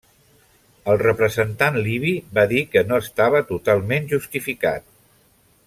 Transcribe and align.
El 0.93 0.95
representant 1.01 1.77
libi 1.87 2.13
va 2.39 2.47
dir 2.53 2.63
que 2.71 2.83
no 2.93 2.99
estava 3.05 3.43
totalment 3.51 4.09
justificat. 4.15 4.91